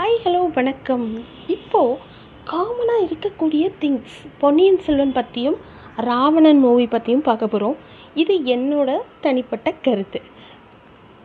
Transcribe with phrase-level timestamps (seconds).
[0.00, 1.06] Hi hello வணக்கம்.
[1.46, 1.96] இப்போது
[2.44, 5.56] காமனாக இருக்கக்கூடிய திங்ஸ் பொன்னியின் செல்வன் பற்றியும்
[5.96, 7.76] ராவணன் மூவி பற்றியும் பார்க்க போகிறோம்
[8.14, 8.90] இது என்னோட
[9.20, 10.20] தனிப்பட்ட கருத்து.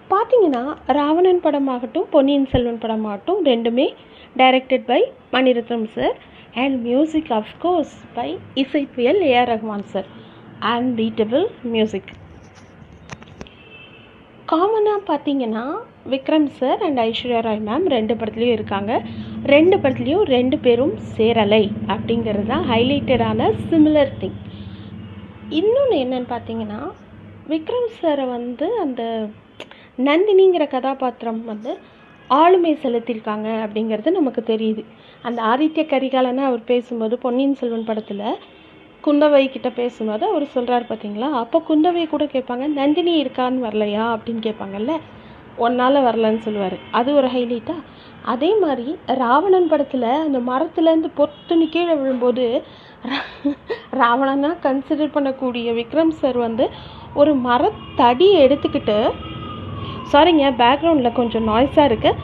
[0.09, 0.63] பார்த்தீங்கன்னா
[0.97, 3.87] ராவணன் படமாகட்டும் பொன்னியின் செல்வன் படமாகட்டும் ரெண்டுமே
[4.35, 5.01] directed by
[5.31, 6.17] Maniratnam sir
[6.63, 10.09] and music of course by இசைப்புயல் AR Rahman sir
[10.73, 12.13] and beatable music
[14.55, 15.63] காமனாக பார்த்தீங்கன்னா
[16.11, 18.91] Vikram sir and Aishwarya Rai ma'am ரெண்டு படத்துலேயும் இருக்காங்க.
[19.53, 21.63] ரெண்டு படத்துலேயும் ரெண்டு பேரும் சேரலை
[21.93, 24.37] அப்படிங்கிறது தான் ஹைலைட்டடான சிமிலர் திங்
[25.59, 26.79] இன்னொன்று என்னன்னு பார்த்தீங்கன்னா
[27.51, 29.01] விக்ரம் சாரை வந்து அந்த
[30.09, 31.73] நந்தினிங்கிற கதாபாத்திரம் வந்து
[32.29, 34.83] ஆளுமை செலுத்தியிருக்காங்க அப்படிங்கிறது நமக்கு தெரியுது.
[35.27, 38.27] அந்த ஆதித்ய கரிகாலனை அவர் பேசும்போது பொன்னியின் செல்வன் படத்தில்
[39.05, 44.05] குந்தவை கிட்ட பேசும்போது அவர் சொல்கிறார் பார்த்தீங்களா அப்போ குந்தவை கூட கேட்பாங்க நந்தினி இருக்கான்னு வரலையா?
[44.15, 44.93] அப்படின்னு கேட்பாங்கல்ல.
[45.65, 46.77] ஒன்னால் வரலன்னு சொல்லுவார்.
[46.99, 47.75] அது ஒரு ஹைலைட்டா?
[48.33, 48.85] அதே மாதிரி
[49.21, 52.45] ராவணன் படத்தில் அந்த மரத்துலேருந்து பொத்துன்னு கீழே விழும்போது
[54.01, 56.65] ராவணனாக கன்சிடர் பண்ணக்கூடிய விக்ரம் சார் வந்து
[57.21, 58.97] ஒரு மரத்தடியை எடுத்துக்கிட்டு
[60.13, 62.21] சாரிங்க பேக்ரவுண்டில் கொஞ்சம் நாய்ஸாக இருக்குது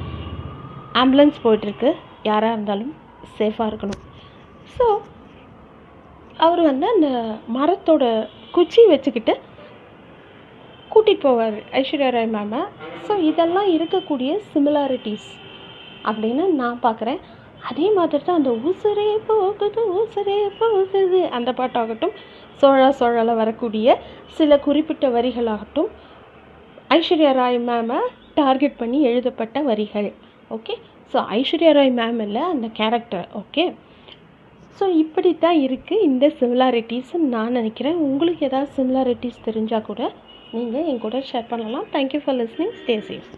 [1.02, 1.90] ஆம்புலன்ஸ் போயிட்டுருக்கு.
[2.30, 2.94] யாராக இருந்தாலும்
[3.38, 4.02] சேஃபாக இருக்கணும்.
[4.76, 4.86] ஸோ
[6.46, 7.10] அவர் வந்து அந்த
[7.56, 8.04] மரத்தோட
[8.56, 9.34] குச்சி வச்சுக்கிட்டு
[10.94, 12.62] கூட்டிகிட்டு போவார் ஐஸ்வர்யா ராய் மேமை.
[13.08, 15.30] ஸோ இதெல்லாம் இருக்கக்கூடிய சிமிலாரிட்டிஸ்
[16.10, 17.20] அப்படின்னு நான் பார்க்குறேன்.
[17.70, 21.22] அதே மாதிரி தான் அந்த உசுரே போகுது உசுரே போகுது.
[21.38, 22.16] அந்த பாட்டாகட்டும்
[22.62, 23.98] சோழா சோழால வரக்கூடிய
[24.38, 25.90] சில குறிப்பிட்ட வரிகளாகட்டும்
[26.98, 28.00] ஐஸ்வர்யா ராய் மேமை
[28.40, 30.10] டார்கெட் பண்ணி எழுதப்பட்ட வரிகள்.
[30.58, 30.74] Okay
[31.14, 33.64] so Aishwarya Rai ma'am இல்லை அந்த கேரக்டர் ஓகே
[34.78, 37.98] ஸோ இப்படி தான் இருக்குது இந்த சிமிலாரிட்டிஸ்ன்னு நான் நினைக்கிறேன்.
[38.08, 40.02] உங்களுக்கு ஏதாவது சிமிலாரிட்டிஸ் தெரிஞ்சால் கூட
[40.56, 41.88] நீங்கள் என் கூட ஷேர் பண்ணலாம்.
[41.96, 43.30] Thank you for listening stay safe